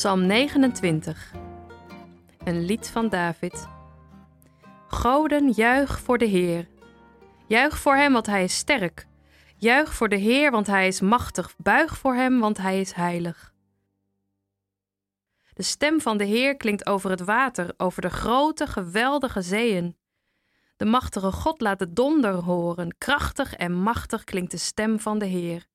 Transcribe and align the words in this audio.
Psalm 0.00 0.26
29. 0.26 1.32
Een 2.44 2.64
lied 2.64 2.88
van 2.88 3.08
David. 3.08 3.68
Goden, 4.88 5.50
juich 5.50 6.00
voor 6.00 6.18
de 6.18 6.24
Heer. 6.24 6.68
Juich 7.46 7.78
voor 7.78 7.96
hem, 7.96 8.12
want 8.12 8.26
hij 8.26 8.44
is 8.44 8.56
sterk. 8.56 9.06
Juich 9.56 9.94
voor 9.94 10.08
de 10.08 10.16
Heer, 10.16 10.50
want 10.50 10.66
hij 10.66 10.86
is 10.86 11.00
machtig. 11.00 11.54
Buig 11.56 11.98
voor 11.98 12.14
hem, 12.14 12.40
want 12.40 12.56
hij 12.56 12.80
is 12.80 12.92
heilig. 12.92 13.54
De 15.52 15.62
stem 15.62 16.00
van 16.00 16.16
de 16.16 16.24
Heer 16.24 16.56
klinkt 16.56 16.86
over 16.86 17.10
het 17.10 17.20
water, 17.20 17.74
over 17.76 18.02
de 18.02 18.10
grote, 18.10 18.66
geweldige 18.66 19.42
zeeën. 19.42 19.96
De 20.76 20.84
machtige 20.84 21.32
God 21.32 21.60
laat 21.60 21.78
de 21.78 21.92
donder 21.92 22.34
horen. 22.34 22.94
Krachtig 22.98 23.54
en 23.54 23.72
machtig 23.72 24.24
klinkt 24.24 24.50
de 24.50 24.58
stem 24.58 25.00
van 25.00 25.18
de 25.18 25.26
Heer. 25.26 25.66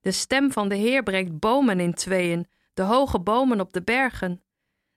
De 0.00 0.12
stem 0.12 0.52
van 0.52 0.68
de 0.68 0.76
Heer 0.76 1.02
breekt 1.02 1.38
bomen 1.38 1.80
in 1.80 1.94
tweeën, 1.94 2.46
de 2.80 2.86
hoge 2.86 3.20
bomen 3.20 3.60
op 3.60 3.72
de 3.72 3.82
bergen. 3.82 4.42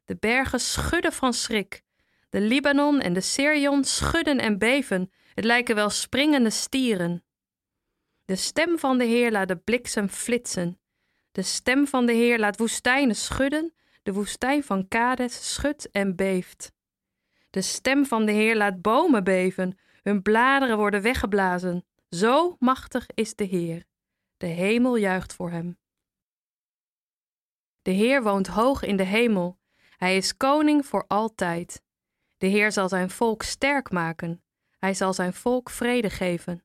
De 0.05 0.16
bergen 0.16 0.60
schudden 0.60 1.14
van 1.14 1.34
schrik. 1.34 1.84
De 2.30 2.42
Libanon 2.42 3.02
en 3.02 3.14
de 3.14 3.22
Sirion 3.22 3.84
schudden 3.84 4.40
en 4.40 4.58
beven. 4.58 5.12
Het 5.34 5.46
lijken 5.46 5.76
wel 5.76 5.90
springende 5.90 6.50
stieren. 6.50 7.23
De 8.26 8.36
stem 8.36 8.80
van 8.80 8.98
de 8.98 9.04
Heer 9.04 9.32
laat 9.32 9.48
de 9.48 9.58
bliksem 9.58 10.09
flitsen. 10.09 10.80
De 11.31 11.42
stem 11.42 11.88
van 11.88 12.06
de 12.06 12.12
Heer 12.12 12.40
laat 12.40 12.58
woestijnen 12.58 13.16
schudden. 13.16 13.73
De 14.03 14.14
woestijn 14.14 14.64
van 14.64 14.88
Kades 14.88 15.53
schudt 15.53 15.92
en 15.92 16.16
beeft. 16.16 16.72
De 17.50 17.62
stem 17.62 18.06
van 18.06 18.25
de 18.25 18.31
Heer 18.31 18.56
laat 18.56 18.81
bomen 18.81 19.23
beven. 19.23 19.78
Hun 20.02 20.22
bladeren 20.22 20.78
worden 20.78 21.02
weggeblazen. 21.02 21.86
Zo 22.09 22.56
machtig 22.59 23.08
is 23.14 23.36
de 23.36 23.44
Heer. 23.44 23.84
De 24.38 24.47
hemel 24.47 24.95
juicht 24.95 25.34
voor 25.34 25.50
hem. 25.52 25.78
De 27.84 27.92
Heer 27.92 28.23
woont 28.23 28.48
hoog 28.48 28.84
in 28.84 28.95
de 28.95 29.03
hemel. 29.03 29.58
Hij 29.98 30.17
is 30.17 30.38
koning 30.38 30.86
voor 30.86 31.06
altijd. 31.08 31.81
De 32.38 32.48
Heer 32.48 32.72
zal 32.72 32.90
zijn 32.90 33.09
volk 33.09 33.44
sterk 33.44 33.92
maken. 33.92 34.44
Hij 34.80 34.94
zal 34.94 35.14
zijn 35.14 35.34
volk 35.34 35.70
vrede 35.70 36.09
geven. 36.09 36.64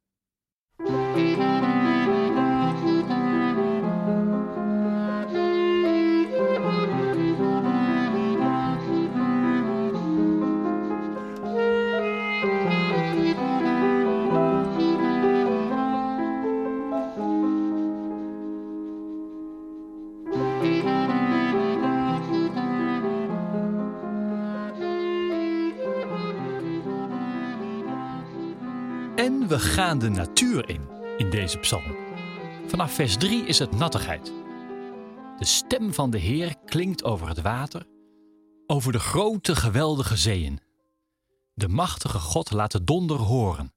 En 29.18 29.48
we 29.48 29.58
gaan 29.58 29.98
de 29.98 30.08
natuur 30.08 30.68
in, 30.68 30.88
in 31.16 31.30
deze 31.30 31.58
psalm. 31.58 31.96
Vanaf 32.66 32.92
vers 32.92 33.16
3 33.16 33.46
is 33.46 33.58
het 33.58 33.72
nattigheid. 33.72 34.26
De 35.38 35.44
stem 35.44 35.94
van 35.94 36.10
de 36.10 36.18
Heer 36.18 36.56
klinkt 36.64 37.04
over 37.04 37.28
het 37.28 37.40
water, 37.40 37.86
over 38.66 38.92
de 38.92 38.98
grote 38.98 39.56
geweldige 39.56 40.16
zeeën. 40.16 40.60
De 41.54 41.68
machtige 41.68 42.18
God 42.18 42.50
laat 42.50 42.72
de 42.72 42.84
donder 42.84 43.16
horen. 43.16 43.74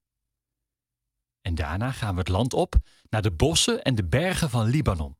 En 1.42 1.56
daarna 1.56 1.92
gaan 1.92 2.14
we 2.14 2.20
het 2.20 2.30
land 2.30 2.54
op 2.54 2.76
naar 3.10 3.22
de 3.22 3.32
bossen 3.32 3.82
en 3.82 3.96
de 3.96 4.06
bergen 4.06 4.50
van 4.50 4.66
Libanon. 4.66 5.18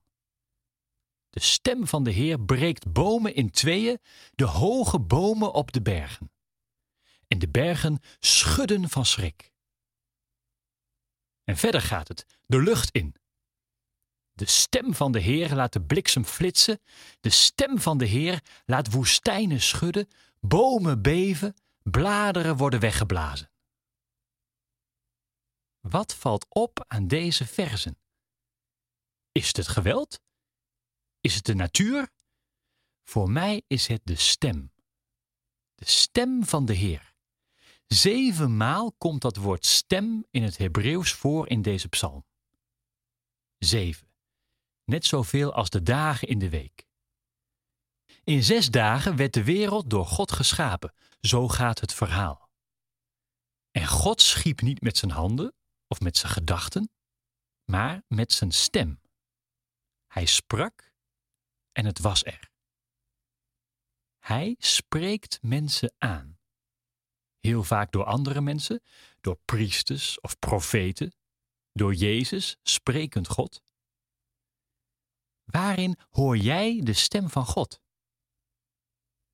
De 1.30 1.40
stem 1.40 1.88
van 1.88 2.04
de 2.04 2.12
Heer 2.12 2.40
breekt 2.40 2.92
bomen 2.92 3.36
in 3.36 3.52
tweeën, 3.52 4.00
de 4.32 4.46
hoge 4.46 5.00
bomen 5.00 5.54
op 5.54 5.72
de 5.72 5.82
bergen. 5.82 6.32
En 7.28 7.40
de 7.40 7.50
bergen 7.50 8.00
schudden 8.20 8.90
van 8.90 9.06
schrik. 9.06 9.51
En 11.52 11.58
verder 11.58 11.82
gaat 11.82 12.08
het, 12.08 12.26
de 12.46 12.62
lucht 12.62 12.92
in. 12.92 13.16
De 14.32 14.46
stem 14.46 14.94
van 14.94 15.12
de 15.12 15.20
Heer 15.20 15.56
laat 15.56 15.74
de 15.74 15.82
bliksem 15.82 16.26
flitsen, 16.26 16.82
de 17.20 17.30
stem 17.30 17.80
van 17.80 17.98
de 17.98 18.06
Heer 18.06 18.44
laat 18.66 18.92
woestijnen 18.92 19.62
schudden, 19.62 20.08
bomen 20.40 21.02
beven, 21.02 21.56
bladeren 21.84 22.58
worden 22.58 22.80
weggeblazen. 22.80 23.52
Wat 25.80 26.16
valt 26.16 26.46
op 26.50 26.86
aan 26.88 27.08
deze 27.08 27.48
verzen? 27.48 27.98
Is 29.32 29.48
het 29.48 29.58
het 29.58 29.68
geweld? 29.68 30.22
Is 31.22 31.36
het 31.36 31.46
de 31.46 31.56
natuur? 31.56 32.10
Voor 33.04 33.32
mij 33.32 33.64
is 33.68 33.88
het 33.88 34.02
de 34.04 34.16
stem. 34.16 34.72
De 35.76 35.86
stem 35.86 36.46
van 36.46 36.66
de 36.66 36.74
Heer. 36.74 37.11
Zevenmaal 37.94 38.92
komt 38.92 39.22
dat 39.22 39.36
woord 39.36 39.66
stem 39.66 40.26
in 40.30 40.44
het 40.44 40.58
Hebreeuws 40.58 41.14
voor 41.14 41.48
in 41.48 41.62
deze 41.62 41.88
psalm. 41.88 42.26
Zeven. 43.58 44.08
Net 44.84 45.06
zoveel 45.06 45.54
als 45.54 45.70
de 45.70 45.84
dagen 45.84 46.28
in 46.28 46.40
de 46.40 46.50
week. 46.50 46.88
In 48.24 48.44
zes 48.44 48.70
dagen 48.70 49.16
werd 49.16 49.34
de 49.34 49.44
wereld 49.44 49.90
door 49.90 50.06
God 50.06 50.32
geschapen. 50.32 50.94
Zo 51.22 51.48
gaat 51.48 51.80
het 51.80 51.94
verhaal. 51.94 52.50
En 53.72 53.88
God 53.88 54.22
schiep 54.22 54.62
niet 54.62 54.82
met 54.82 54.98
zijn 54.98 55.12
handen 55.12 55.54
of 55.88 56.00
met 56.00 56.18
zijn 56.18 56.32
gedachten, 56.32 56.90
maar 57.66 58.04
met 58.08 58.32
zijn 58.32 58.52
stem. 58.52 59.02
Hij 60.08 60.26
sprak 60.26 60.94
en 61.72 61.86
het 61.86 62.00
was 62.00 62.24
er. 62.24 62.50
Hij 64.20 64.56
spreekt 64.60 65.40
mensen 65.42 65.94
aan 65.98 66.40
heel 67.42 67.64
vaak 67.64 67.92
door 67.92 68.04
andere 68.04 68.42
mensen, 68.42 68.82
door 69.22 69.40
priesters 69.46 70.20
of 70.20 70.40
profeten, 70.40 71.16
door 71.72 71.94
Jezus, 71.94 72.58
sprekend 72.64 73.28
God. 73.28 73.62
Waarin 75.44 75.98
hoor 76.10 76.38
jij 76.38 76.82
de 76.84 76.94
stem 76.94 77.30
van 77.30 77.46
God? 77.46 77.82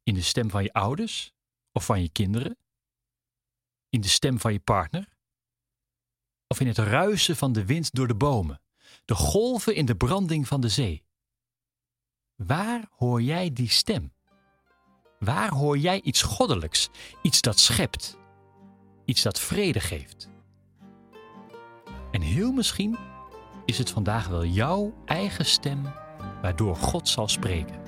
In 0.03 0.13
de 0.13 0.21
stem 0.21 0.49
van 0.49 0.63
je 0.63 0.73
ouders 0.73 1.33
of 1.71 1.85
van 1.85 2.01
je 2.01 2.09
kinderen? 2.09 2.57
In 3.89 4.01
de 4.01 4.07
stem 4.07 4.39
van 4.39 4.53
je 4.53 4.59
partner? 4.59 5.15
Of 6.47 6.59
in 6.59 6.67
het 6.67 6.77
ruisen 6.77 7.35
van 7.35 7.53
de 7.53 7.65
wind 7.65 7.93
door 7.93 8.07
de 8.07 8.15
bomen, 8.15 8.61
de 9.05 9.15
golven 9.15 9.75
in 9.75 9.85
de 9.85 9.95
branding 9.95 10.47
van 10.47 10.61
de 10.61 10.69
zee? 10.69 11.05
Waar 12.35 12.87
hoor 12.91 13.21
jij 13.21 13.53
die 13.53 13.69
stem? 13.69 14.13
Waar 15.19 15.49
hoor 15.49 15.77
jij 15.77 16.01
iets 16.01 16.21
goddelijks, 16.21 16.89
iets 17.21 17.41
dat 17.41 17.59
schept, 17.59 18.17
iets 19.05 19.21
dat 19.21 19.39
vrede 19.39 19.79
geeft? 19.79 20.29
En 22.11 22.21
heel 22.21 22.51
misschien 22.51 22.97
is 23.65 23.77
het 23.77 23.89
vandaag 23.89 24.27
wel 24.27 24.45
jouw 24.45 24.93
eigen 25.05 25.45
stem 25.45 25.81
waardoor 26.41 26.75
God 26.75 27.09
zal 27.09 27.27
spreken. 27.27 27.86